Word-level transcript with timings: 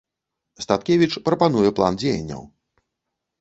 Статкевіч 0.65 1.09
прапануе 1.27 1.69
план 1.81 2.01
дзеянняў. 2.01 2.41